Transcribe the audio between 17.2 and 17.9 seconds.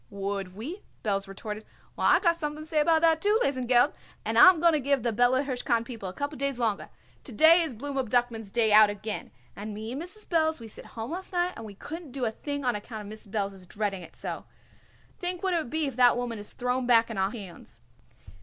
hands."